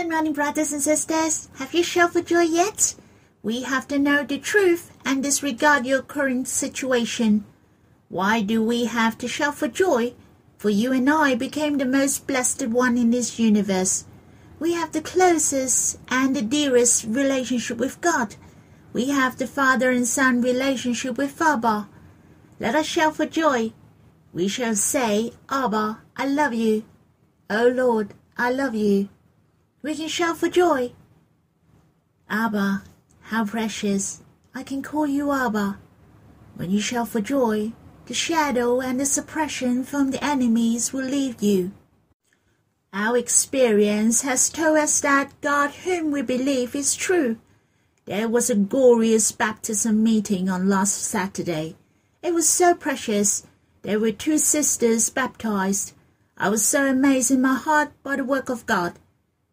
Good 0.00 0.08
morning, 0.08 0.32
brothers 0.32 0.72
and 0.72 0.80
sisters. 0.80 1.50
Have 1.56 1.74
you 1.74 1.82
shouted 1.82 2.12
for 2.14 2.22
joy 2.22 2.44
yet? 2.44 2.94
We 3.42 3.64
have 3.64 3.86
to 3.88 3.98
know 3.98 4.24
the 4.24 4.38
truth 4.38 4.90
and 5.04 5.22
disregard 5.22 5.84
your 5.84 6.00
current 6.00 6.48
situation. 6.48 7.44
Why 8.08 8.40
do 8.40 8.62
we 8.62 8.86
have 8.86 9.18
to 9.18 9.28
shout 9.28 9.56
for 9.56 9.68
joy? 9.68 10.14
For 10.56 10.70
you 10.70 10.90
and 10.94 11.10
I 11.10 11.34
became 11.34 11.76
the 11.76 11.84
most 11.84 12.26
blessed 12.26 12.66
one 12.68 12.96
in 12.96 13.10
this 13.10 13.38
universe. 13.38 14.06
We 14.58 14.72
have 14.72 14.92
the 14.92 15.02
closest 15.02 15.98
and 16.08 16.34
the 16.34 16.40
dearest 16.40 17.04
relationship 17.04 17.76
with 17.76 18.00
God. 18.00 18.36
We 18.94 19.10
have 19.10 19.36
the 19.36 19.46
father 19.46 19.90
and 19.90 20.08
son 20.08 20.40
relationship 20.40 21.18
with 21.18 21.38
Abba. 21.42 21.90
Let 22.58 22.74
us 22.74 22.86
shout 22.86 23.16
for 23.16 23.26
joy. 23.26 23.74
We 24.32 24.48
shall 24.48 24.76
say, 24.76 25.32
Abba, 25.50 26.00
I 26.16 26.26
love 26.26 26.54
you. 26.54 26.84
O 27.50 27.68
Lord, 27.68 28.14
I 28.38 28.50
love 28.50 28.74
you. 28.74 29.10
We 29.82 29.94
can 29.94 30.08
shout 30.08 30.36
for 30.36 30.48
joy. 30.48 30.92
Abba, 32.28 32.82
how 33.22 33.46
precious. 33.46 34.22
I 34.54 34.62
can 34.62 34.82
call 34.82 35.06
you 35.06 35.32
Abba. 35.32 35.78
When 36.54 36.70
you 36.70 36.80
shout 36.80 37.08
for 37.08 37.22
joy, 37.22 37.72
the 38.04 38.12
shadow 38.12 38.80
and 38.80 39.00
the 39.00 39.06
suppression 39.06 39.84
from 39.84 40.10
the 40.10 40.22
enemies 40.22 40.92
will 40.92 41.04
leave 41.04 41.40
you. 41.40 41.72
Our 42.92 43.16
experience 43.16 44.22
has 44.22 44.50
told 44.50 44.76
us 44.76 45.00
that 45.00 45.40
God 45.40 45.70
whom 45.70 46.10
we 46.10 46.22
believe 46.22 46.74
is 46.74 46.94
true. 46.94 47.38
There 48.04 48.28
was 48.28 48.50
a 48.50 48.56
glorious 48.56 49.32
baptism 49.32 50.02
meeting 50.02 50.50
on 50.50 50.68
last 50.68 51.00
Saturday. 51.00 51.76
It 52.22 52.34
was 52.34 52.48
so 52.48 52.74
precious. 52.74 53.46
There 53.82 54.00
were 54.00 54.12
two 54.12 54.36
sisters 54.36 55.08
baptized. 55.08 55.94
I 56.36 56.48
was 56.48 56.66
so 56.66 56.86
amazed 56.86 57.30
in 57.30 57.40
my 57.40 57.54
heart 57.54 57.92
by 58.02 58.16
the 58.16 58.24
work 58.24 58.50
of 58.50 58.66
God. 58.66 58.98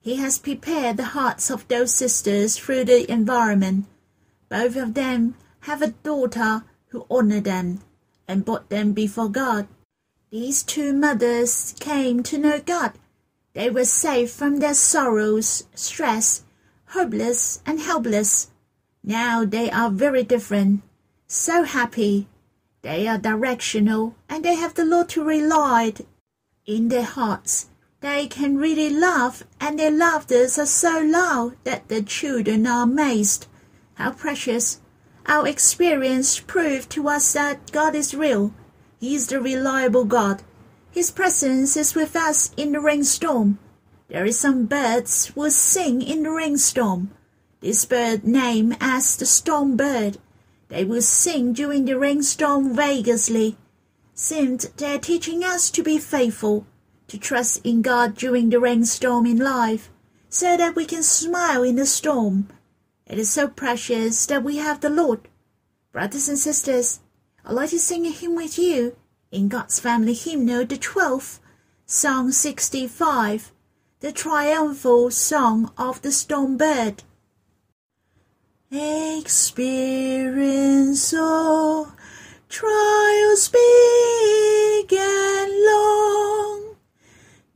He 0.08 0.16
has 0.16 0.40
prepared 0.40 0.96
the 0.96 1.12
hearts 1.18 1.52
of 1.52 1.68
those 1.68 1.94
sisters 1.94 2.58
through 2.58 2.86
the 2.86 3.12
environment. 3.12 3.88
Both 4.48 4.78
of 4.78 4.94
them 4.94 5.36
have 5.68 5.82
a 5.82 5.90
daughter 5.90 6.64
who 6.92 7.06
honored 7.12 7.44
them 7.44 7.82
and 8.26 8.46
brought 8.46 8.70
them 8.70 8.94
before 8.94 9.28
God. 9.28 9.68
These 10.32 10.64
two 10.64 10.94
mothers 10.94 11.76
came 11.82 12.24
to 12.24 12.38
know 12.38 12.62
God. 12.62 12.94
They 13.52 13.70
were 13.70 13.84
saved 13.84 14.32
from 14.32 14.60
their 14.60 14.76
sorrows, 14.76 15.66
stress, 15.76 16.44
hopeless 16.96 17.62
and 17.66 17.82
helpless. 17.82 18.50
Now 19.04 19.44
they 19.44 19.70
are 19.70 19.92
very 19.92 20.24
different, 20.24 20.84
so 21.28 21.64
happy. 21.64 22.30
They 22.82 23.10
are 23.10 23.18
directional 23.18 24.16
and 24.30 24.46
they 24.46 24.56
have 24.56 24.76
the 24.76 24.86
Lord 24.86 25.10
to 25.10 25.22
rely 25.26 25.96
in 26.66 26.88
their 26.88 27.04
hearts. 27.04 27.68
They 28.00 28.28
can 28.28 28.58
really 28.58 28.92
laugh, 28.92 29.44
and 29.60 29.80
their 29.80 29.90
laughters 29.90 30.60
are 30.60 30.68
so 30.68 31.00
loud 31.00 31.56
that 31.64 31.88
the 31.88 32.04
children 32.04 32.68
are 32.68 32.84
amazed. 32.84 33.48
How 33.96 34.12
precious! 34.12 34.80
Our 35.26 35.48
experience 35.48 36.40
proved 36.40 36.92
to 36.92 37.10
us 37.10 37.34
that 37.34 37.72
God 37.72 37.96
is 37.96 38.14
real. 38.14 38.54
He 39.00 39.16
is 39.16 39.26
the 39.26 39.42
reliable 39.42 40.06
God. 40.06 40.44
His 40.92 41.10
presence 41.10 41.76
is 41.76 41.96
with 41.96 42.16
us 42.16 42.52
in 42.56 42.72
the 42.72 42.80
rainstorm. 42.80 43.58
There 44.10 44.26
is 44.26 44.40
some 44.40 44.68
birds 44.68 45.32
who 45.34 45.50
sing 45.50 46.04
in 46.04 46.22
the 46.22 46.30
rainstorm. 46.30 47.10
This 47.62 47.84
bird 47.86 48.24
named 48.24 48.78
as 48.80 49.18
the 49.18 49.26
storm 49.26 49.76
bird. 49.76 50.20
They 50.70 50.86
will 50.86 51.02
sing 51.02 51.54
during 51.54 51.86
the 51.86 51.98
rainstorm 51.98 52.76
vigorously. 52.76 53.58
Seemed 54.14 54.70
they're 54.78 55.00
teaching 55.00 55.44
us 55.44 55.72
to 55.72 55.82
be 55.82 55.98
faithful 55.98 56.68
to 57.08 57.18
trust 57.18 57.66
in 57.66 57.82
God 57.82 58.16
during 58.16 58.50
the 58.50 58.60
rainstorm 58.60 59.26
in 59.26 59.38
life, 59.38 59.90
so 60.30 60.58
that 60.58 60.76
we 60.76 60.86
can 60.86 61.04
smile 61.04 61.64
in 61.64 61.76
the 61.76 61.86
storm. 61.86 62.50
It 63.06 63.18
is 63.18 63.32
so 63.32 63.48
precious 63.48 64.26
that 64.26 64.44
we 64.44 64.58
have 64.58 64.82
the 64.82 64.90
Lord. 64.90 65.28
Brothers 65.92 66.28
and 66.28 66.38
sisters, 66.38 67.00
I'd 67.46 67.54
like 67.54 67.70
to 67.70 67.80
sing 67.80 68.06
a 68.06 68.12
hymn 68.12 68.36
with 68.36 68.60
you 68.60 68.98
in 69.32 69.48
God's 69.48 69.80
Family 69.80 70.14
Hymnal, 70.14 70.66
the 70.66 70.78
12th, 70.78 71.40
Song 71.86 72.32
65, 72.34 73.54
the 74.02 74.12
triumphal 74.12 75.10
song 75.10 75.72
of 75.78 76.02
the 76.02 76.12
storm 76.12 76.58
bird. 76.58 77.04
Experience 78.70 80.04
all 81.14 81.94
trials 82.50 83.48
big 83.48 84.94
and 84.94 85.52
long 85.66 86.67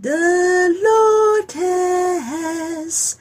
the 0.01 0.75
Lord 0.84 1.51
has 1.51 3.17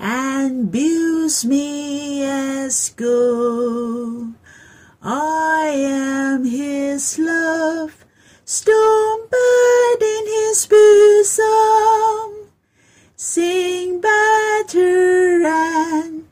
and 0.00 0.70
builds 0.72 1.44
me 1.44 2.24
as 2.24 2.90
gold. 2.96 4.34
I 5.00 5.72
am 5.76 6.44
his 6.44 7.20
love, 7.20 8.04
storm 8.44 9.20
bird 9.30 10.02
in 10.02 10.26
his 10.26 10.66
bosom. 10.66 12.50
Sing 13.14 14.00
better 14.00 15.44
and 15.44 16.26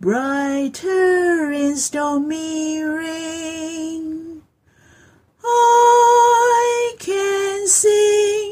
brighter 0.00 1.52
in 1.52 1.76
stormy 1.76 2.82
rain. 2.82 4.42
I 5.44 6.96
can 6.98 7.68
sing 7.68 8.43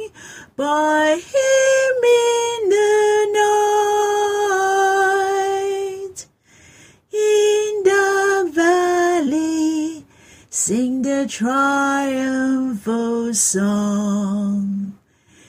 by 0.63 1.19
him 1.35 1.95
in 2.25 2.59
the 2.75 2.91
night. 6.07 6.19
In 7.13 7.71
the 7.91 8.07
valley, 8.55 10.07
sing 10.49 11.03
the 11.03 11.27
triumphal 11.27 13.35
song. 13.35 14.97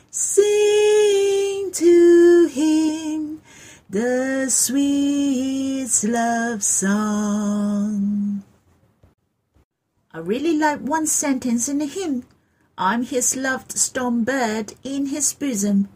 Sing 0.10 1.72
to 1.74 2.48
him 2.48 3.42
the 3.92 4.50
sweet 4.50 6.04
love 6.06 6.64
song. 6.64 8.42
I 10.12 10.18
really 10.18 10.58
like 10.58 10.80
one 10.80 11.06
sentence 11.06 11.70
in 11.70 11.78
the 11.78 11.86
hymn 11.86 12.24
I'm 12.78 13.04
his 13.04 13.36
loved 13.36 13.78
storm 13.78 14.24
bird 14.24 14.74
in 14.84 15.08
his 15.08 15.32
bosom. 15.32 15.90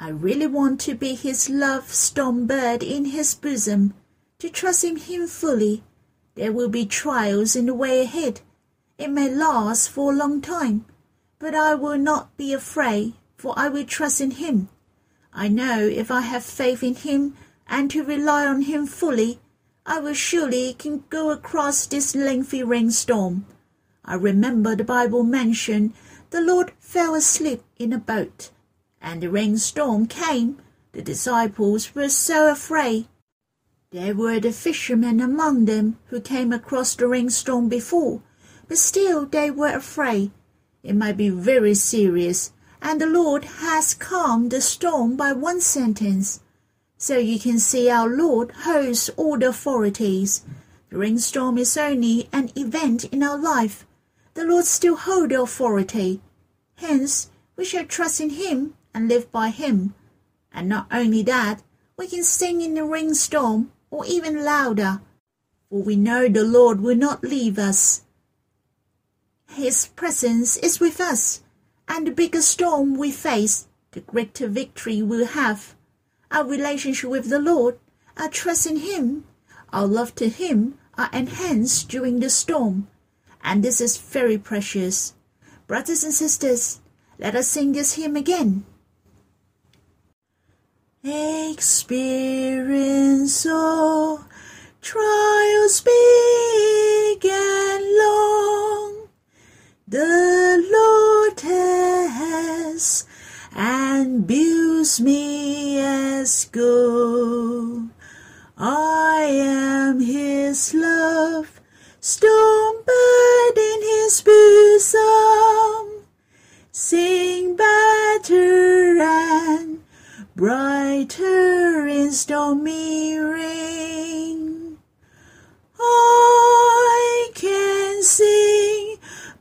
I 0.00 0.08
really 0.08 0.48
want 0.48 0.80
to 0.80 0.96
be 0.96 1.14
his 1.14 1.48
loved 1.48 1.90
storm 1.90 2.48
bird 2.48 2.82
in 2.82 3.04
his 3.06 3.36
bosom, 3.36 3.94
to 4.40 4.48
trust 4.48 4.82
in 4.82 4.96
him 4.96 5.28
fully. 5.28 5.84
There 6.34 6.52
will 6.52 6.68
be 6.68 6.86
trials 6.86 7.54
in 7.54 7.66
the 7.66 7.74
way 7.74 8.00
ahead. 8.00 8.40
It 8.98 9.10
may 9.10 9.32
last 9.32 9.90
for 9.90 10.12
a 10.12 10.16
long 10.16 10.40
time, 10.40 10.86
but 11.38 11.54
I 11.54 11.74
will 11.74 11.98
not 11.98 12.36
be 12.36 12.52
afraid, 12.52 13.14
for 13.36 13.54
I 13.56 13.68
will 13.68 13.84
trust 13.84 14.20
in 14.20 14.32
him. 14.32 14.70
I 15.32 15.46
know 15.46 15.86
if 15.86 16.10
I 16.10 16.22
have 16.22 16.42
faith 16.44 16.82
in 16.82 16.96
him 16.96 17.36
and 17.68 17.88
to 17.92 18.02
rely 18.02 18.44
on 18.44 18.62
him 18.62 18.86
fully, 18.86 19.38
I 19.86 20.00
will 20.00 20.14
surely 20.14 20.74
can 20.74 21.04
go 21.10 21.30
across 21.30 21.86
this 21.86 22.16
lengthy 22.16 22.64
rainstorm. 22.64 23.46
I 24.08 24.14
remember 24.14 24.74
the 24.74 24.84
Bible 24.84 25.22
mentioned 25.22 25.92
the 26.30 26.40
Lord 26.40 26.72
fell 26.80 27.14
asleep 27.14 27.62
in 27.78 27.92
a 27.92 27.98
boat, 27.98 28.50
and 29.02 29.20
the 29.20 29.28
rainstorm 29.28 30.06
came. 30.06 30.56
The 30.92 31.02
disciples 31.02 31.94
were 31.94 32.08
so 32.08 32.50
afraid. 32.50 33.06
There 33.90 34.14
were 34.14 34.40
the 34.40 34.52
fishermen 34.52 35.20
among 35.20 35.66
them 35.66 35.98
who 36.06 36.22
came 36.22 36.54
across 36.54 36.94
the 36.94 37.06
rainstorm 37.06 37.68
before, 37.68 38.22
but 38.66 38.78
still 38.78 39.26
they 39.26 39.50
were 39.50 39.76
afraid. 39.76 40.30
It 40.82 40.96
might 40.96 41.18
be 41.18 41.28
very 41.28 41.74
serious, 41.74 42.52
and 42.80 43.02
the 43.02 43.06
Lord 43.06 43.44
has 43.60 43.92
calmed 43.92 44.52
the 44.52 44.62
storm 44.62 45.16
by 45.16 45.32
one 45.32 45.60
sentence. 45.60 46.40
So 46.96 47.18
you 47.18 47.38
can 47.38 47.58
see 47.58 47.90
our 47.90 48.08
Lord 48.08 48.52
holds 48.64 49.10
all 49.18 49.38
the 49.38 49.50
authorities. 49.50 50.46
The 50.88 50.96
rainstorm 50.96 51.58
is 51.58 51.76
only 51.76 52.30
an 52.32 52.50
event 52.56 53.04
in 53.04 53.22
our 53.22 53.36
life, 53.36 53.84
the 54.38 54.44
Lord 54.44 54.66
still 54.66 54.94
hold 54.94 55.30
the 55.30 55.42
authority. 55.42 56.20
Hence, 56.76 57.28
we 57.56 57.64
shall 57.64 57.84
trust 57.84 58.20
in 58.20 58.30
Him 58.30 58.74
and 58.94 59.08
live 59.08 59.32
by 59.32 59.48
Him. 59.50 59.94
And 60.52 60.68
not 60.68 60.86
only 60.92 61.22
that, 61.22 61.64
we 61.96 62.06
can 62.06 62.22
sing 62.22 62.60
in 62.60 62.74
the 62.74 62.84
rainstorm 62.84 63.72
or 63.90 64.06
even 64.06 64.44
louder, 64.44 65.00
for 65.68 65.82
we 65.82 65.96
know 65.96 66.28
the 66.28 66.44
Lord 66.44 66.80
will 66.80 66.94
not 66.94 67.24
leave 67.24 67.58
us. 67.58 68.02
His 69.48 69.88
presence 69.96 70.56
is 70.56 70.78
with 70.78 71.00
us, 71.00 71.42
and 71.88 72.06
the 72.06 72.12
bigger 72.12 72.40
storm 72.40 72.96
we 72.96 73.10
face, 73.10 73.66
the 73.90 74.02
greater 74.02 74.46
victory 74.46 75.02
we'll 75.02 75.26
have. 75.26 75.74
Our 76.30 76.44
relationship 76.44 77.10
with 77.10 77.28
the 77.28 77.40
Lord, 77.40 77.80
our 78.16 78.28
trust 78.28 78.66
in 78.66 78.76
Him, 78.76 79.24
our 79.72 79.88
love 79.88 80.14
to 80.14 80.28
Him 80.28 80.78
are 80.96 81.10
enhanced 81.12 81.88
during 81.88 82.20
the 82.20 82.30
storm 82.30 82.86
and 83.42 83.62
this 83.62 83.80
is 83.80 83.96
very 83.96 84.38
precious. 84.38 85.14
Brothers 85.66 86.04
and 86.04 86.12
sisters, 86.12 86.80
let 87.18 87.34
us 87.34 87.48
sing 87.48 87.72
this 87.72 87.94
hymn 87.94 88.16
again. 88.16 88.64
experience 91.52 93.46
all 93.46 94.24
trials 94.80 95.80
big 95.80 96.87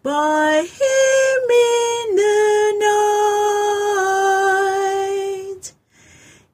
by 0.07 0.63
Him 0.63 1.41
in 1.75 2.07
the 2.15 2.39
night. 5.51 5.75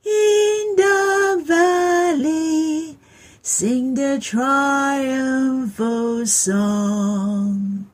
In 0.04 0.76
the 0.76 1.38
valley, 1.46 2.98
sing 3.44 3.94
the 3.94 4.18
triumphal 4.20 6.26
song. 6.26 7.86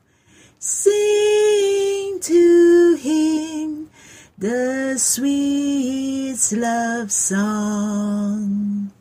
Sing 0.58 2.18
to 2.20 2.96
Him 2.98 3.90
the 4.38 4.96
sweet 4.96 6.52
love 6.52 7.12
song. 7.12 8.92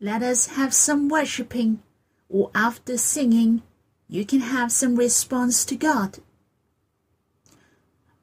Let 0.00 0.24
us 0.24 0.46
have 0.58 0.74
some 0.74 1.08
worshipping, 1.08 1.84
or 2.28 2.50
after 2.52 2.98
singing, 2.98 3.62
you 4.08 4.24
can 4.24 4.40
have 4.40 4.70
some 4.70 4.96
response 4.96 5.64
to 5.64 5.76
God. 5.76 6.18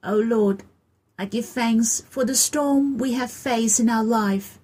O 0.04 0.16
Lord, 0.16 0.64
I 1.18 1.26
give 1.26 1.46
thanks 1.46 2.02
for 2.08 2.24
the 2.24 2.34
storm 2.34 2.98
we 2.98 3.12
have 3.12 3.30
faced 3.30 3.78
in 3.78 3.88
our 3.88 4.04
life. 4.04 4.58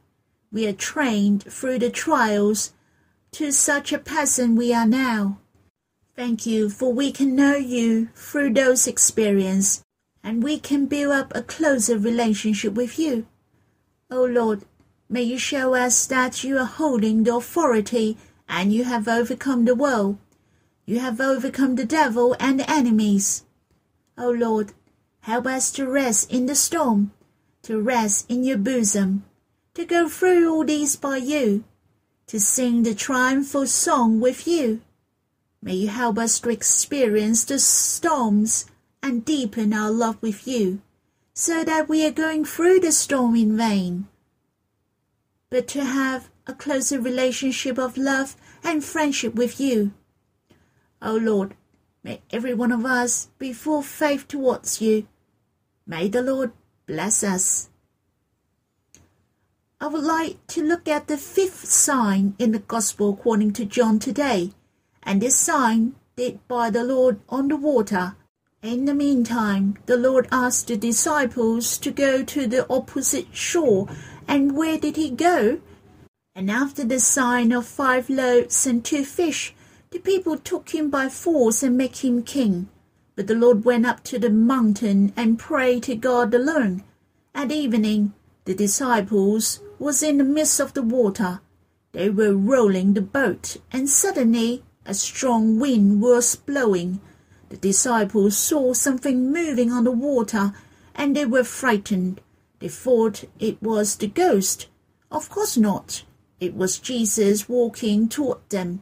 We 0.51 0.67
are 0.67 0.73
trained 0.73 1.45
through 1.45 1.81
the 1.81 1.91
trials 1.91 2.73
to 3.33 3.53
such 3.53 3.93
a 3.93 3.99
person 3.99 4.57
we 4.57 4.73
are 4.73 4.87
now. 4.87 5.39
Thank 6.17 6.47
you 6.47 6.69
for 6.71 6.93
we 6.93 7.13
can 7.13 7.37
know 7.37 7.55
you 7.55 8.09
through 8.15 8.55
those 8.55 8.87
experiences 8.87 9.85
and 10.25 10.43
we 10.43 10.59
can 10.59 10.87
build 10.87 11.13
up 11.13 11.33
a 11.35 11.43
closer 11.43 11.97
relationship 11.97 12.75
with 12.75 12.99
you. 12.99 13.27
O 14.11 14.25
Lord, 14.25 14.65
may 15.09 15.23
you 15.23 15.39
show 15.39 15.75
us 15.75 16.07
that 16.07 16.43
you 16.43 16.59
are 16.59 16.65
holding 16.65 17.23
the 17.23 17.37
authority 17.37 18.17
and 18.49 18.73
you 18.73 18.85
have 18.85 19.07
overcome 19.07 19.65
the 19.65 19.75
world. 19.75 20.19
You 20.89 21.01
have 21.01 21.21
overcome 21.21 21.75
the 21.75 21.85
devil 21.85 22.35
and 22.41 22.59
the 22.59 22.71
enemies. 22.71 23.45
O 24.17 24.31
Lord, 24.31 24.73
help 25.21 25.45
us 25.45 25.71
to 25.73 25.87
rest 25.87 26.33
in 26.33 26.47
the 26.47 26.55
storm, 26.55 27.13
to 27.65 27.79
rest 27.79 28.25
in 28.31 28.43
your 28.43 28.57
bosom, 28.57 29.25
to 29.75 29.85
go 29.85 30.09
through 30.09 30.51
all 30.51 30.65
these 30.65 30.97
by 30.97 31.19
you, 31.19 31.65
to 32.29 32.41
sing 32.41 32.85
the 32.85 32.95
triumphal 32.95 33.67
song 33.67 34.19
with 34.19 34.49
you. 34.49 34.81
May 35.61 35.75
you 35.75 35.89
help 35.89 36.17
us 36.17 36.41
to 36.41 36.49
experience 36.49 37.45
the 37.45 37.59
storms 37.59 38.65
and 39.03 39.27
deepen 39.27 39.75
our 39.75 39.91
love 39.91 40.17
with 40.23 40.49
you, 40.49 40.81
so 41.35 41.65
that 41.65 41.91
we 41.91 42.07
are 42.07 42.11
going 42.11 42.47
through 42.47 42.81
the 42.81 42.93
storm 42.93 43.37
in 43.37 43.59
vain, 43.59 44.09
but 45.51 45.69
to 45.69 45.85
have 45.85 46.31
a 46.47 46.55
closer 46.55 46.99
relationship 46.99 47.77
of 47.77 47.99
love 47.99 48.37
and 48.65 48.83
friendship 48.83 49.35
with 49.35 49.61
you. 49.61 49.93
O 51.01 51.17
Lord, 51.17 51.55
may 52.03 52.23
every 52.31 52.55
one 52.55 52.73
of 52.73 52.85
us 52.85 53.29
be 53.39 53.53
full 53.53 53.83
faith 53.83 54.29
towards 54.29 54.81
you. 54.81 55.07
May 55.87 56.09
the 56.09 56.23
Lord 56.23 56.53
bless 56.87 57.23
us. 57.23 57.71
I 59.81 59.87
would 59.87 60.05
like 60.05 60.47
to 60.49 60.63
look 60.63 60.89
at 60.89 61.07
the 61.07 61.17
fifth 61.17 61.67
sign 61.67 62.35
in 62.39 62.53
the 62.53 62.59
Gospel 62.59 63.11
according 63.11 63.53
to 63.55 63.65
John 63.65 63.99
today, 63.99 64.53
and 65.03 65.23
this 65.23 65.37
sign 65.37 65.95
did 66.17 66.47
by 66.49 66.71
the 66.71 66.85
Lord 66.85 67.21
on 67.29 67.49
the 67.49 67.57
water 67.57 68.17
in 68.63 68.87
the 68.87 68.95
meantime, 68.95 69.77
the 69.87 69.97
Lord 69.97 70.27
asked 70.33 70.67
the 70.67 70.77
disciples 70.77 71.79
to 71.79 71.93
go 71.93 72.25
to 72.25 72.47
the 72.49 72.69
opposite 72.69 73.29
shore. 73.33 73.87
And 74.27 74.57
where 74.57 74.79
did 74.79 74.97
he 74.97 75.11
go? 75.11 75.61
And 76.35 76.51
after 76.51 76.83
the 76.85 76.99
sign 76.99 77.53
of 77.53 77.67
five 77.67 78.11
loaves 78.11 78.67
and 78.67 78.85
two 78.85 79.05
fish, 79.05 79.55
the 79.91 79.99
people 79.99 80.37
took 80.37 80.71
him 80.71 80.91
by 80.91 81.09
force 81.09 81.63
and 81.63 81.77
made 81.77 81.97
him 81.99 82.23
king. 82.23 82.69
But 83.17 83.27
the 83.27 83.35
Lord 83.35 83.65
went 83.65 83.87
up 83.87 84.05
to 84.05 84.19
the 84.19 84.31
mountain 84.31 85.13
and 85.17 85.39
prayed 85.39 85.85
to 85.85 85.97
God 85.97 86.33
alone. 86.35 86.85
At 87.35 87.51
evening, 87.51 88.15
the 88.45 88.55
disciples 88.55 89.61
was 89.79 90.03
in 90.03 90.19
the 90.19 90.25
midst 90.25 90.61
of 90.61 90.75
the 90.75 90.83
water. 90.83 91.41
They 91.93 92.11
were 92.11 92.35
rolling 92.35 92.95
the 92.95 93.03
boat, 93.03 93.57
and 93.73 93.89
suddenly 93.89 94.63
a 94.85 94.95
strong 94.95 95.59
wind 95.59 96.01
was 96.01 96.37
blowing 96.37 97.01
the 97.49 97.57
disciples 97.57 98.37
saw 98.37 98.75
something 98.75 99.33
moving 99.33 99.73
on 99.73 99.85
the 99.85 99.91
water 99.91 100.53
and 100.95 101.17
they 101.17 101.25
were 101.25 101.45
frightened. 101.45 102.21
They 102.59 102.69
thought 102.69 103.25
it 103.39 103.63
was 103.63 103.97
the 103.97 104.07
ghost. 104.07 104.67
Of 105.11 105.31
course 105.31 105.57
not. 105.57 106.05
It 106.41 106.55
was 106.55 106.79
Jesus 106.79 107.49
walking 107.49 108.09
toward 108.09 108.47
them. 108.51 108.81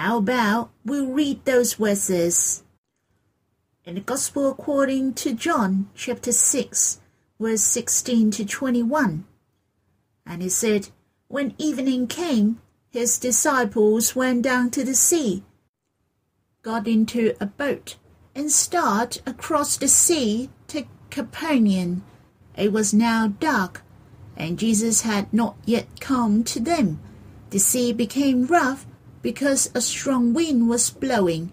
How 0.00 0.16
about 0.16 0.70
we'll 0.82 1.08
read 1.08 1.44
those 1.44 1.74
verses? 1.74 2.64
In 3.84 3.96
the 3.96 4.00
Gospel 4.00 4.48
according 4.48 5.12
to 5.20 5.34
John, 5.34 5.90
chapter 5.94 6.32
6, 6.32 7.00
verse 7.38 7.60
16 7.60 8.30
to 8.30 8.46
21. 8.46 9.26
And 10.24 10.40
he 10.40 10.48
said, 10.48 10.88
When 11.28 11.52
evening 11.58 12.06
came, 12.06 12.62
his 12.88 13.18
disciples 13.18 14.16
went 14.16 14.40
down 14.40 14.70
to 14.70 14.84
the 14.84 14.94
sea 14.94 15.44
got 16.62 16.88
into 16.88 17.34
a 17.38 17.44
boat 17.44 17.96
and 18.34 18.50
started 18.50 19.20
across 19.26 19.76
the 19.76 19.88
sea 19.88 20.48
to 20.68 20.84
Capernaum. 21.10 22.04
It 22.56 22.72
was 22.72 22.94
now 22.94 23.34
dark, 23.38 23.82
and 24.34 24.58
Jesus 24.58 25.02
had 25.02 25.30
not 25.30 25.56
yet 25.66 26.00
come 26.00 26.42
to 26.44 26.58
them. 26.58 27.00
The 27.50 27.58
sea 27.58 27.92
became 27.92 28.46
rough 28.46 28.86
because 29.22 29.70
a 29.74 29.80
strong 29.80 30.32
wind 30.32 30.68
was 30.68 30.90
blowing. 30.90 31.52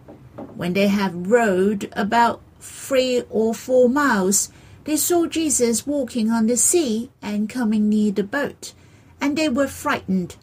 When 0.55 0.73
they 0.73 0.87
had 0.87 1.27
rowed 1.27 1.89
about 1.93 2.41
three 2.59 3.23
or 3.29 3.53
four 3.53 3.89
miles, 3.89 4.49
they 4.85 4.95
saw 4.95 5.25
Jesus 5.25 5.85
walking 5.85 6.31
on 6.31 6.47
the 6.47 6.57
sea 6.57 7.09
and 7.21 7.49
coming 7.49 7.89
near 7.89 8.11
the 8.11 8.23
boat, 8.23 8.73
and 9.19 9.37
they 9.37 9.49
were 9.49 9.67
frightened. 9.67 10.37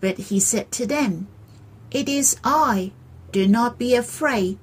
But 0.00 0.18
he 0.18 0.40
said 0.40 0.72
to 0.72 0.86
them, 0.86 1.28
It 1.90 2.08
is 2.08 2.36
I, 2.42 2.92
do 3.32 3.46
not 3.46 3.78
be 3.78 3.94
afraid. 3.94 4.58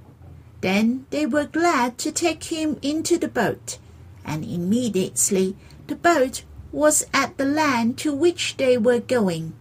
Then 0.62 1.06
they 1.10 1.26
were 1.26 1.46
glad 1.46 1.98
to 2.00 2.12
take 2.12 2.46
him 2.46 2.80
into 2.82 3.18
the 3.18 3.28
boat, 3.28 3.78
and 4.26 4.44
immediately 4.44 5.56
the 5.88 5.96
boat 5.96 6.44
was 6.72 7.06
at 7.14 7.38
the 7.38 7.46
land 7.46 7.98
to 8.00 8.14
which 8.14 8.58
they 8.58 8.78
were 8.78 9.00
going. 9.00 9.54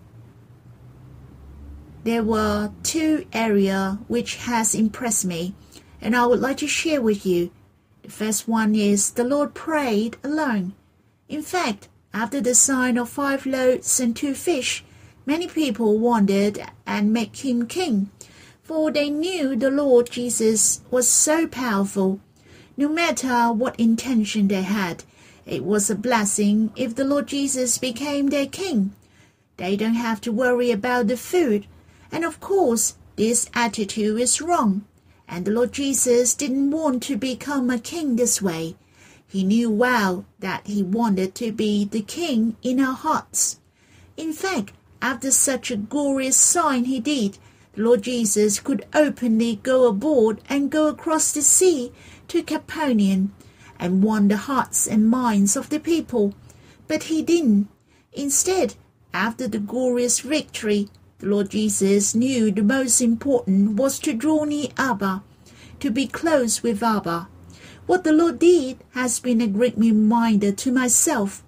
There 2.05 2.23
were 2.23 2.73
two 2.83 3.27
areas 3.33 3.99
which 4.09 4.37
has 4.37 4.75
impressed 4.75 5.25
me, 5.25 5.55
and 6.01 6.17
I 6.17 6.27
would 6.27 6.41
like 6.41 6.59
to 6.59 6.67
share 6.67 7.01
with 7.01 7.25
you. 7.25 7.51
The 8.03 8.11
first 8.11 8.49
one 8.49 8.75
is 8.75 9.11
the 9.11 9.25
Lord 9.25 9.55
prayed 9.55 10.17
alone. 10.25 10.75
In 11.29 11.43
fact, 11.43 11.89
after 12.13 12.41
the 12.41 12.55
sign 12.55 12.99
of 12.99 13.09
five 13.09 13.47
loaves 13.47 14.01
and 14.01 14.17
two 14.17 14.35
fish, 14.35 14.85
many 15.25 15.47
people 15.47 15.99
wanted 15.99 16.65
and 16.87 17.13
made 17.13 17.37
him 17.37 17.67
king 17.67 18.11
for 18.63 18.91
they 18.91 19.11
knew 19.11 19.57
the 19.57 19.71
Lord 19.71 20.11
Jesus 20.11 20.81
was 20.91 21.09
so 21.09 21.47
powerful. 21.47 22.21
No 22.77 22.89
matter 22.89 23.53
what 23.53 23.79
intention 23.79 24.49
they 24.49 24.63
had, 24.63 25.05
it 25.45 25.65
was 25.65 25.91
a 25.91 25.95
blessing 25.95 26.73
if 26.77 26.95
the 26.95 27.05
Lord 27.05 27.27
Jesus 27.27 27.77
became 27.77 28.29
their 28.29 28.47
king. 28.47 28.95
They 29.57 29.77
don't 29.77 29.95
have 29.95 30.21
to 30.23 30.33
worry 30.33 30.71
about 30.71 31.09
the 31.09 31.17
food. 31.17 31.67
And 32.13 32.25
of 32.25 32.39
course, 32.39 32.97
this 33.17 33.49
attitude 33.55 34.21
is 34.21 34.41
wrong. 34.41 34.85
And 35.27 35.47
the 35.47 35.51
Lord 35.51 35.73
Jesus 35.73 36.35
didn't 36.35 36.71
want 36.71 37.03
to 37.05 37.17
become 37.17 37.71
a 37.71 37.79
king 37.79 38.17
this 38.17 38.43
way. 38.43 38.77
He 39.27 39.45
knew 39.45 39.71
well 39.71 40.27
that 40.41 40.67
he 40.67 40.83
wanted 40.83 41.35
to 41.37 41.53
be 41.53 41.87
the 41.87 42.03
king 42.03 42.57
in 42.63 42.79
our 42.79 42.95
hearts. 42.95 43.59
In 44.19 44.35
fact, 44.35 44.75
after 45.01 45.31
such 45.31 45.71
a 45.71 45.77
glorious 45.77 46.37
sign 46.37 46.85
he 46.85 47.01
did, 47.01 47.39
the 47.73 47.83
Lord 47.83 48.03
Jesus 48.03 48.61
could 48.61 48.87
openly 48.93 49.57
go 49.63 49.89
aboard 49.89 50.43
and 50.51 50.71
go 50.71 50.89
across 50.89 51.33
the 51.33 51.41
sea 51.41 51.93
to 52.29 52.43
Capernaum 52.43 53.35
and 53.79 54.03
won 54.03 54.29
the 54.29 54.37
hearts 54.37 54.87
and 54.87 55.09
minds 55.09 55.57
of 55.57 55.71
the 55.71 55.81
people. 55.81 56.35
But 56.87 57.05
he 57.05 57.23
didn't. 57.23 57.69
Instead, 58.13 58.75
after 59.15 59.49
the 59.49 59.59
glorious 59.59 60.21
victory, 60.21 60.91
Lord 61.23 61.51
Jesus 61.51 62.15
knew 62.15 62.51
the 62.51 62.63
most 62.63 63.01
important 63.01 63.77
was 63.77 63.99
to 64.01 64.13
draw 64.13 64.45
near 64.45 64.69
Abba, 64.77 65.23
to 65.81 65.91
be 65.91 66.07
close 66.07 66.63
with 66.63 66.83
Abba. 66.83 67.29
What 67.87 68.05
the 68.05 68.13
Lord 68.13 68.39
did 68.39 68.79
has 68.91 69.21
been 69.21 69.41
a 69.41 69.47
great 69.47 69.77
reminder 69.79 70.53
to 70.53 70.73
myself. 70.73 71.43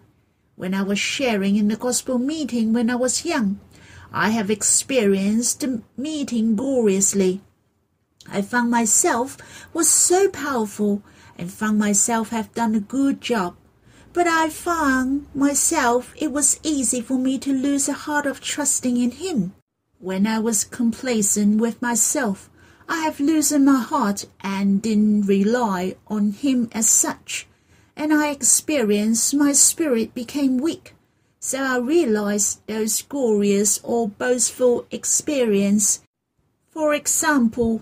When 0.56 0.74
I 0.74 0.82
was 0.82 0.98
sharing 0.98 1.56
in 1.56 1.68
the 1.68 1.76
gospel 1.76 2.18
meeting 2.18 2.72
when 2.72 2.88
I 2.88 2.94
was 2.94 3.24
young, 3.24 3.58
I 4.12 4.30
have 4.30 4.50
experienced 4.50 5.60
the 5.60 5.82
meeting 5.96 6.54
gloriously. 6.54 7.40
I 8.30 8.42
found 8.42 8.70
myself 8.70 9.36
was 9.72 9.88
so 9.88 10.28
powerful 10.28 11.02
and 11.36 11.52
found 11.52 11.78
myself 11.78 12.30
have 12.30 12.54
done 12.54 12.74
a 12.74 12.80
good 12.80 13.20
job. 13.20 13.56
But 14.12 14.28
I 14.28 14.48
found 14.48 15.26
myself 15.34 16.14
it 16.16 16.30
was 16.30 16.60
easy 16.62 17.00
for 17.00 17.18
me 17.18 17.38
to 17.38 17.52
lose 17.52 17.88
a 17.88 17.92
heart 17.92 18.26
of 18.26 18.40
trusting 18.40 18.96
in 18.96 19.10
Him. 19.10 19.54
When 20.04 20.26
I 20.26 20.38
was 20.38 20.64
complacent 20.64 21.62
with 21.62 21.80
myself, 21.80 22.50
I 22.86 23.04
have 23.04 23.20
loosened 23.20 23.64
my 23.64 23.80
heart 23.80 24.26
and 24.42 24.82
didn't 24.82 25.22
rely 25.22 25.96
on 26.08 26.32
Him 26.32 26.68
as 26.72 26.86
such, 26.90 27.46
and 27.96 28.12
I 28.12 28.28
experienced 28.28 29.32
my 29.32 29.52
spirit 29.52 30.12
became 30.12 30.58
weak. 30.58 30.92
So 31.40 31.62
I 31.62 31.78
realized 31.78 32.60
those 32.66 33.00
glorious 33.00 33.80
or 33.82 34.10
boastful 34.10 34.84
experience. 34.90 36.02
For 36.68 36.92
example, 36.92 37.80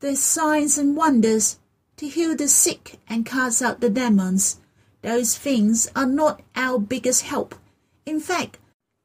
the 0.00 0.16
signs 0.16 0.76
and 0.76 0.94
wonders 0.94 1.58
to 1.96 2.08
heal 2.08 2.36
the 2.36 2.48
sick 2.48 3.00
and 3.08 3.24
cast 3.24 3.62
out 3.62 3.80
the 3.80 3.88
demons. 3.88 4.60
Those 5.00 5.38
things 5.38 5.88
are 5.96 6.04
not 6.04 6.42
our 6.54 6.78
biggest 6.78 7.22
help. 7.22 7.54
In 8.04 8.20
fact, 8.20 8.58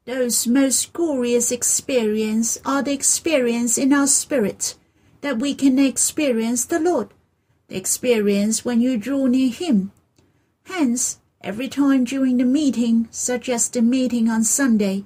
those 0.10 0.48
most 0.48 0.92
glorious 0.92 1.52
experience 1.52 2.58
are 2.66 2.82
the 2.82 2.92
experience 2.92 3.78
in 3.78 3.94
our 3.94 4.08
spirit 4.08 4.74
that 5.22 5.38
we 5.38 5.54
can 5.54 5.78
experience 5.78 6.66
the 6.66 6.80
Lord, 6.80 7.10
the 7.68 7.78
experience 7.78 8.66
when 8.66 8.82
you 8.82 8.98
draw 8.98 9.28
near 9.28 9.52
Him. 9.52 9.92
Hence, 10.64 11.20
every 11.42 11.68
time 11.68 12.06
during 12.06 12.38
the 12.38 12.44
meeting, 12.44 13.08
such 13.12 13.48
as 13.50 13.70
the 13.70 13.84
meeting 13.84 14.28
on 14.30 14.44
Sunday, 14.44 15.04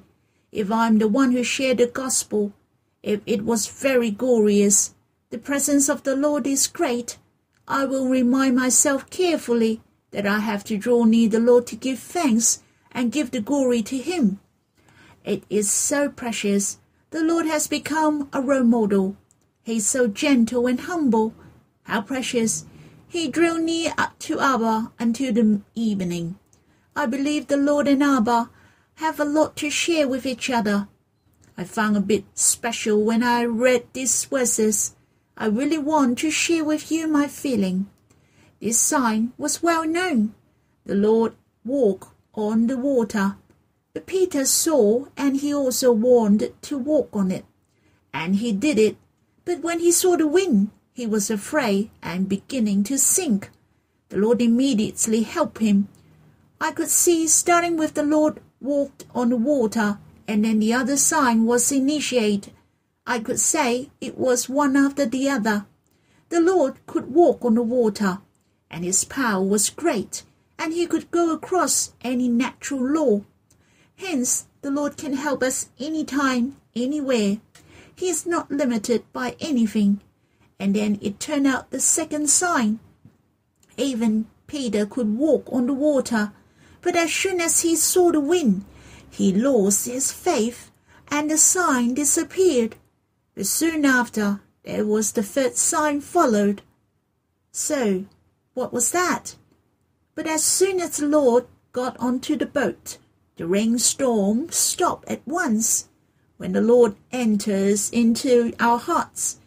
if 0.54 0.72
I'm 0.72 1.00
the 1.00 1.10
one 1.10 1.34
who 1.34 1.44
shared 1.44 1.80
the 1.80 1.88
gospel, 1.88 2.54
if 3.02 3.20
it 3.26 3.44
was 3.44 3.68
very 3.68 4.10
glorious, 4.10 4.96
the 5.32 5.38
presence 5.38 5.90
of 5.90 6.04
the 6.04 6.16
Lord 6.16 6.48
is 6.48 6.66
great, 6.66 7.18
I 7.68 7.84
will 7.84 8.08
remind 8.08 8.56
myself 8.56 9.10
carefully 9.10 9.82
that 10.12 10.26
I 10.26 10.40
have 10.40 10.64
to 10.66 10.78
draw 10.78 11.04
near 11.04 11.28
the 11.28 11.42
Lord 11.42 11.68
to 11.68 11.76
give 11.76 12.00
thanks 12.00 12.64
and 12.94 13.12
give 13.12 13.32
the 13.32 13.42
glory 13.42 13.82
to 13.82 13.98
Him. 13.98 14.40
It 15.24 15.44
is 15.50 15.72
so 15.72 16.10
precious. 16.10 16.80
The 17.12 17.24
Lord 17.24 17.46
has 17.46 17.68
become 17.68 18.30
a 18.34 18.42
role 18.42 18.64
model. 18.64 19.16
He 19.64 19.78
is 19.78 19.88
so 19.88 20.08
gentle 20.08 20.68
and 20.68 20.82
humble. 20.82 21.34
How 21.84 22.02
precious. 22.02 22.66
He 23.08 23.30
drew 23.30 23.60
near 23.60 23.94
up 23.98 24.20
to 24.20 24.40
Abba 24.40 24.92
until 25.00 25.34
the 25.34 25.62
evening. 25.76 26.40
I 26.96 27.06
believe 27.06 27.48
the 27.48 27.58
Lord 27.58 27.88
and 27.88 28.04
Abba 28.04 28.50
have 28.96 29.20
a 29.20 29.26
lot 29.26 29.56
to 29.58 29.70
share 29.70 30.08
with 30.08 30.26
each 30.26 30.50
other. 30.50 30.88
I 31.58 31.64
found 31.64 31.96
a 31.96 32.02
bit 32.02 32.26
special 32.34 33.04
when 33.04 33.24
I 33.24 33.46
read 33.46 33.86
these 33.94 34.26
verses. 34.26 34.96
I 35.38 35.46
really 35.46 35.78
want 35.78 36.18
to 36.20 36.32
share 36.32 36.64
with 36.64 36.92
you 36.92 37.08
my 37.08 37.28
feeling. 37.28 37.88
This 38.60 38.80
sign 38.80 39.34
was 39.38 39.64
well 39.64 39.86
known. 39.86 40.34
The 40.86 40.96
Lord 40.96 41.34
walked 41.64 42.10
on 42.34 42.68
the 42.68 42.78
water. 42.78 43.38
But 43.94 44.06
Peter 44.06 44.46
saw 44.46 45.06
and 45.16 45.38
he 45.38 45.54
also 45.54 45.92
warned 45.92 46.52
to 46.64 46.78
walk 46.78 47.10
on 47.14 47.32
it. 47.32 47.46
And 48.14 48.38
he 48.38 48.52
did 48.52 48.80
it. 48.80 48.98
But 49.46 49.62
when 49.62 49.80
he 49.80 49.92
saw 49.92 50.18
the 50.18 50.28
wind, 50.28 50.72
he 50.94 51.06
was 51.06 51.30
afraid 51.30 51.90
and 52.02 52.30
beginning 52.30 52.84
to 52.86 52.98
sink. 52.98 53.50
The 54.10 54.18
Lord 54.18 54.42
immediately 54.42 55.24
helped 55.24 55.60
him. 55.60 55.90
I 56.62 56.72
could 56.72 56.90
see, 56.90 57.28
starting 57.28 57.78
with 57.78 57.94
the 57.94 58.04
Lord 58.04 58.40
walked 58.62 59.06
on 59.14 59.30
the 59.30 59.38
water, 59.38 60.00
and 60.28 60.46
then 60.46 60.60
the 60.60 60.74
other 60.74 60.98
sign 60.98 61.46
was 61.46 61.72
initiated 61.72 62.54
I 63.06 63.20
could 63.20 63.40
say 63.40 63.92
it 64.00 64.18
was 64.18 64.48
one 64.48 64.78
after 64.78 65.06
the 65.06 65.30
other. 65.30 65.66
The 66.30 66.40
Lord 66.40 66.76
could 66.86 67.14
walk 67.14 67.44
on 67.44 67.56
the 67.56 67.62
water, 67.62 68.20
and 68.72 68.86
his 68.86 69.04
power 69.04 69.44
was 69.44 69.70
great, 69.70 70.24
and 70.58 70.72
he 70.72 70.88
could 70.88 71.12
go 71.12 71.34
across 71.34 71.92
any 72.02 72.30
natural 72.30 72.80
law. 72.80 73.22
Hence, 73.96 74.46
the 74.62 74.72
Lord 74.72 74.98
can 74.98 75.14
help 75.14 75.44
us 75.44 75.70
any 75.80 76.04
time, 76.04 76.58
anywhere. 76.76 77.38
He 77.96 78.10
is 78.10 78.26
not 78.26 78.52
limited 78.52 79.04
by 79.14 79.36
anything. 79.40 80.02
And 80.60 80.76
then 80.76 81.00
it 81.02 81.20
turned 81.20 81.48
out 81.48 81.72
the 81.72 81.80
second 81.80 82.30
sign. 82.30 82.80
Even 83.78 84.28
Peter 84.48 84.86
could 84.86 85.18
walk 85.18 85.48
on 85.52 85.68
the 85.68 85.74
water, 85.74 86.32
but 86.82 86.96
as 86.96 87.14
soon 87.14 87.42
as 87.42 87.62
he 87.62 87.76
saw 87.76 88.12
the 88.12 88.20
wind, 88.20 88.66
he 89.10 89.32
lost 89.34 89.86
his 89.86 90.12
faith, 90.12 90.72
and 91.10 91.30
the 91.30 91.38
sign 91.38 91.94
disappeared. 91.94 92.76
But 93.36 93.48
soon 93.48 93.86
after, 93.86 94.42
there 94.64 94.86
was 94.86 95.12
the 95.12 95.24
third 95.24 95.56
sign 95.56 96.02
followed. 96.02 96.62
So, 97.52 98.06
what 98.54 98.74
was 98.74 98.92
that? 98.92 99.36
But 100.16 100.28
as 100.28 100.44
soon 100.44 100.80
as 100.80 100.98
the 100.98 101.08
Lord 101.08 101.46
got 101.72 101.98
onto 102.00 102.36
the 102.36 102.46
boat, 102.46 102.98
the 103.36 103.48
rainstorm 103.48 104.52
stopped 104.52 105.08
at 105.08 105.28
once. 105.28 105.90
When 106.38 106.52
the 106.52 106.62
Lord 106.62 106.96
enters 107.12 107.90
into 107.90 108.54
our 108.60 108.78
hearts, 108.78 109.40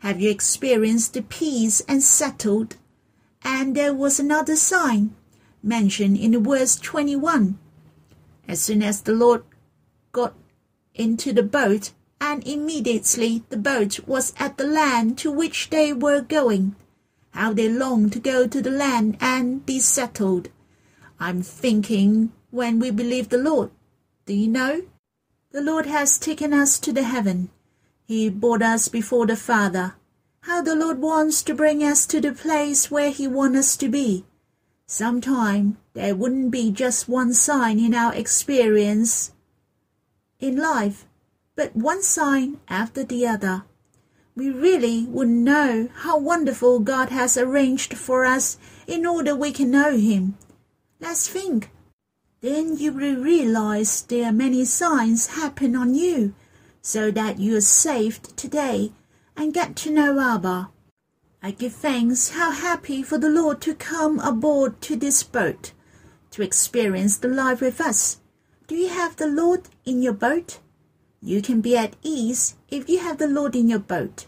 have 0.00 0.20
you 0.20 0.30
experienced 0.30 1.14
the 1.14 1.22
peace 1.22 1.80
and 1.88 2.02
settled? 2.02 2.76
And 3.44 3.74
there 3.74 3.94
was 3.94 4.20
another 4.20 4.56
sign 4.56 5.14
mentioned 5.62 6.18
in 6.18 6.42
verse 6.42 6.76
21. 6.76 7.58
As 8.48 8.60
soon 8.60 8.82
as 8.82 9.02
the 9.02 9.12
Lord 9.12 9.44
got 10.10 10.34
into 10.94 11.32
the 11.32 11.42
boat, 11.42 11.92
and 12.20 12.46
immediately 12.46 13.42
the 13.48 13.56
boat 13.56 14.00
was 14.06 14.32
at 14.38 14.56
the 14.56 14.66
land 14.66 15.18
to 15.18 15.30
which 15.30 15.70
they 15.70 15.92
were 15.92 16.20
going. 16.20 16.76
How 17.30 17.52
they 17.52 17.68
longed 17.68 18.12
to 18.12 18.20
go 18.20 18.46
to 18.46 18.60
the 18.60 18.70
land 18.70 19.16
and 19.20 19.64
be 19.64 19.80
settled. 19.80 20.48
I'm 21.18 21.42
thinking 21.42 22.32
when 22.52 22.78
we 22.78 22.92
believe 22.92 23.30
the 23.30 23.38
Lord. 23.38 23.72
Do 24.26 24.34
you 24.34 24.46
know? 24.46 24.82
The 25.50 25.62
Lord 25.62 25.86
has 25.86 26.18
taken 26.18 26.52
us 26.52 26.78
to 26.78 26.92
the 26.92 27.02
heaven. 27.02 27.50
He 28.06 28.28
brought 28.28 28.62
us 28.62 28.86
before 28.86 29.26
the 29.26 29.36
Father. 29.36 29.94
How 30.42 30.62
the 30.62 30.76
Lord 30.76 31.00
wants 31.00 31.42
to 31.42 31.54
bring 31.54 31.82
us 31.82 32.06
to 32.06 32.20
the 32.20 32.32
place 32.32 32.90
where 32.90 33.10
He 33.10 33.26
wants 33.26 33.58
us 33.58 33.76
to 33.78 33.88
be. 33.88 34.24
Sometime 34.86 35.78
there 35.94 36.14
wouldn't 36.14 36.52
be 36.52 36.70
just 36.70 37.08
one 37.08 37.32
sign 37.32 37.80
in 37.80 37.94
our 37.94 38.14
experience 38.14 39.32
in 40.38 40.56
life 40.56 41.06
but 41.54 41.76
one 41.76 42.02
sign 42.02 42.58
after 42.68 43.04
the 43.04 43.26
other. 43.26 43.64
We 44.34 44.50
really 44.50 45.04
would 45.06 45.28
know 45.28 45.88
how 45.94 46.18
wonderful 46.18 46.80
God 46.80 47.10
has 47.10 47.36
arranged 47.36 47.94
for 47.94 48.24
us 48.24 48.56
in 48.86 49.04
order 49.04 49.34
we 49.34 49.52
can 49.52 49.70
know 49.70 49.96
Him. 49.96 50.38
Let's 51.00 51.28
think. 51.28 51.70
Then 52.42 52.76
you 52.76 52.92
will 52.92 53.22
realize 53.22 54.02
there 54.02 54.26
are 54.26 54.32
many 54.32 54.64
signs 54.64 55.38
happen 55.38 55.76
on 55.76 55.94
you, 55.94 56.34
so 56.80 57.12
that 57.12 57.38
you 57.38 57.56
are 57.56 57.60
saved 57.60 58.36
today 58.36 58.92
and 59.36 59.54
get 59.54 59.76
to 59.76 59.90
know 59.92 60.18
Abba. 60.18 60.70
I 61.40 61.52
give 61.52 61.72
thanks 61.72 62.30
how 62.30 62.50
happy 62.50 63.04
for 63.04 63.16
the 63.16 63.30
Lord 63.30 63.60
to 63.62 63.74
come 63.74 64.18
aboard 64.18 64.80
to 64.82 64.96
this 64.96 65.22
boat 65.22 65.72
to 66.32 66.42
experience 66.42 67.16
the 67.16 67.28
life 67.28 67.60
with 67.60 67.80
us. 67.80 68.18
Do 68.66 68.74
you 68.74 68.88
have 68.88 69.16
the 69.16 69.28
Lord 69.28 69.68
in 69.84 70.02
your 70.02 70.12
boat? 70.12 70.58
You 71.20 71.42
can 71.42 71.60
be 71.60 71.76
at 71.76 71.94
ease 72.02 72.56
if 72.68 72.88
you 72.88 72.98
have 72.98 73.18
the 73.18 73.28
Lord 73.28 73.54
in 73.54 73.68
your 73.68 73.78
boat. 73.78 74.26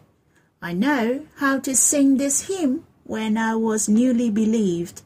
I 0.62 0.72
know 0.72 1.26
how 1.38 1.58
to 1.58 1.74
sing 1.74 2.16
this 2.16 2.46
hymn 2.46 2.84
when 3.02 3.36
I 3.36 3.56
was 3.56 3.88
newly 3.88 4.30
believed. 4.30 5.02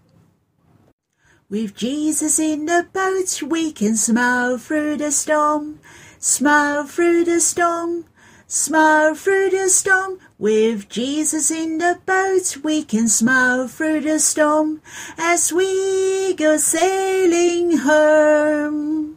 With 1.50 1.74
Jesus 1.74 2.38
in 2.38 2.66
the 2.66 2.86
boat, 2.92 3.40
we 3.40 3.72
can 3.72 3.96
smile 3.96 4.58
through 4.58 4.98
the 4.98 5.10
storm, 5.10 5.80
smile 6.18 6.84
through 6.84 7.24
the 7.24 7.40
storm, 7.40 8.04
smile 8.46 9.14
through 9.14 9.48
the 9.48 9.70
storm. 9.70 10.18
With 10.36 10.90
Jesus 10.90 11.50
in 11.50 11.78
the 11.78 12.00
boat, 12.04 12.58
we 12.62 12.84
can 12.84 13.08
smile 13.08 13.66
through 13.66 14.02
the 14.02 14.18
storm 14.18 14.82
as 15.16 15.50
we 15.50 16.34
go 16.34 16.58
sailing 16.58 17.78
home. 17.78 19.16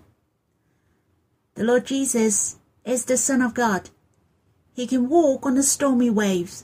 The 1.56 1.66
Lord 1.66 1.86
Jesus 1.86 2.60
is 2.86 3.04
the 3.04 3.18
Son 3.18 3.42
of 3.42 3.54
God. 3.54 3.90
He 4.74 4.88
can 4.88 5.10
walk 5.10 5.46
on 5.46 5.56
the 5.56 5.64
stormy 5.64 6.10
waves. 6.10 6.64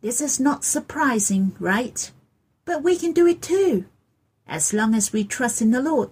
This 0.00 0.22
is 0.22 0.40
not 0.40 0.64
surprising, 0.64 1.54
right? 1.60 2.10
But 2.64 2.82
we 2.82 2.96
can 2.96 3.12
do 3.12 3.26
it 3.26 3.42
too, 3.42 3.84
as 4.46 4.72
long 4.72 4.94
as 4.94 5.12
we 5.12 5.24
trust 5.24 5.62
in 5.62 5.70
the 5.70 5.82
Lord. 5.82 6.10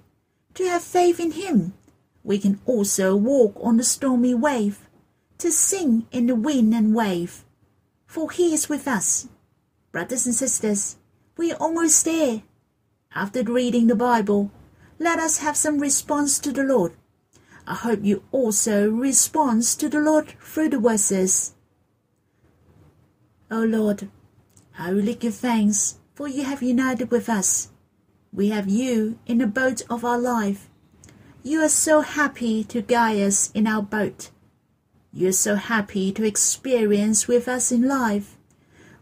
to 0.54 0.64
have 0.68 0.82
faith 0.82 1.18
in 1.18 1.32
Him. 1.32 1.74
We 2.24 2.38
can 2.38 2.60
also 2.66 3.16
walk 3.16 3.56
on 3.60 3.76
the 3.76 3.84
stormy 3.84 4.34
wave, 4.34 4.88
to 5.38 5.50
sing 5.50 6.06
in 6.12 6.26
the 6.26 6.34
wind 6.34 6.74
and 6.74 6.94
wave, 6.94 7.44
for 8.06 8.30
He 8.30 8.54
is 8.54 8.68
with 8.68 8.86
us. 8.86 9.28
Brothers 9.90 10.26
and 10.26 10.34
sisters, 10.34 10.96
we 11.36 11.52
are 11.52 11.56
almost 11.56 12.04
there. 12.04 12.42
After 13.14 13.42
reading 13.42 13.88
the 13.88 13.96
Bible, 13.96 14.50
let 14.98 15.18
us 15.18 15.38
have 15.38 15.56
some 15.56 15.78
response 15.78 16.38
to 16.40 16.52
the 16.52 16.62
Lord. 16.62 16.92
I 17.66 17.74
hope 17.74 18.00
you 18.02 18.22
also 18.30 18.90
respond 18.90 19.62
to 19.64 19.88
the 19.88 20.00
Lord 20.00 20.34
through 20.40 20.70
the 20.70 20.78
verses. 20.78 21.54
O 23.50 23.62
Lord, 23.62 24.08
I 24.78 24.92
will 24.92 25.12
give 25.14 25.34
thanks, 25.34 25.98
for 26.14 26.28
you 26.28 26.44
have 26.44 26.62
united 26.62 27.10
with 27.10 27.28
us. 27.28 27.68
We 28.34 28.48
have 28.48 28.66
you 28.66 29.18
in 29.26 29.38
the 29.38 29.46
boat 29.46 29.82
of 29.90 30.06
our 30.06 30.18
life. 30.18 30.70
You 31.42 31.60
are 31.60 31.68
so 31.68 32.00
happy 32.00 32.64
to 32.64 32.80
guide 32.80 33.18
us 33.18 33.50
in 33.52 33.66
our 33.66 33.82
boat. 33.82 34.30
You 35.12 35.28
are 35.28 35.32
so 35.32 35.56
happy 35.56 36.12
to 36.12 36.24
experience 36.24 37.28
with 37.28 37.46
us 37.46 37.70
in 37.70 37.86
life. 37.86 38.38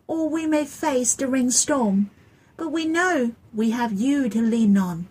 Or 0.08 0.28
we 0.28 0.46
may 0.46 0.64
face 0.64 1.14
the 1.14 1.28
rainstorm, 1.28 2.10
but 2.56 2.72
we 2.72 2.86
know 2.86 3.36
we 3.54 3.70
have 3.70 3.92
you 3.92 4.28
to 4.30 4.42
lean 4.42 4.76
on. 4.76 5.06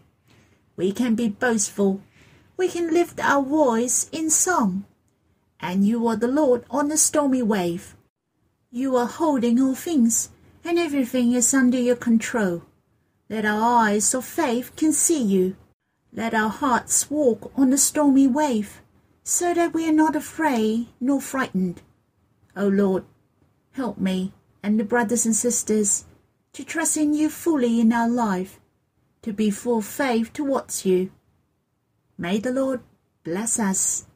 We 0.76 0.92
can 0.92 1.16
be 1.16 1.30
boastful. 1.30 2.02
We 2.58 2.68
can 2.68 2.94
lift 2.94 3.22
our 3.22 3.42
voice 3.42 4.10
in 4.12 4.30
song. 4.30 4.84
And 5.62 5.88
you 5.88 6.06
are 6.08 6.18
the 6.18 6.28
Lord 6.28 6.66
on 6.70 6.90
the 6.90 6.98
stormy 6.98 7.42
wave. 7.42 7.96
You 8.70 8.98
are 8.98 9.08
holding 9.08 9.62
all 9.62 9.76
things, 9.76 10.30
and 10.66 10.78
everything 10.78 11.32
is 11.32 11.54
under 11.54 11.80
your 11.80 11.96
control. 11.96 12.64
Let 13.32 13.46
our 13.46 13.62
eyes 13.86 14.16
of 14.16 14.26
faith 14.26 14.76
can 14.76 14.92
see 14.92 15.22
you. 15.22 15.56
Let 16.12 16.34
our 16.34 16.50
hearts 16.50 17.12
walk 17.12 17.52
on 17.56 17.70
the 17.70 17.78
stormy 17.78 18.26
wave, 18.26 18.82
so 19.24 19.54
that 19.54 19.72
we 19.72 19.88
are 19.88 19.94
not 19.94 20.16
afraid 20.16 20.88
nor 21.00 21.22
frightened. 21.22 21.84
O 22.56 22.68
Lord, 22.68 23.06
help 23.74 24.00
me 24.00 24.34
and 24.64 24.80
the 24.80 24.84
brothers 24.84 25.28
and 25.28 25.36
sisters 25.36 26.06
to 26.54 26.64
trust 26.64 26.98
in 26.98 27.14
you 27.14 27.30
fully 27.30 27.80
in 27.80 27.94
our 27.94 28.10
life, 28.10 28.60
to 29.22 29.32
be 29.32 29.52
full 29.52 29.82
faith 29.82 30.34
towards 30.34 30.84
you. 30.84 31.12
May 32.18 32.40
the 32.40 32.52
Lord 32.52 32.82
bless 33.24 33.60
us. 33.60 34.08